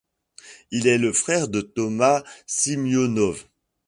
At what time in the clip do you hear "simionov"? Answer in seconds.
2.47-3.45